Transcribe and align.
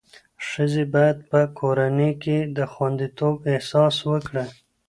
ښځې 0.47 0.83
باید 0.93 1.17
په 1.29 1.39
کورنۍ 1.59 2.11
کې 2.23 2.37
د 2.57 2.59
خوندیتوب 2.73 3.35
احساس 3.51 3.95
وکړي. 4.09 4.45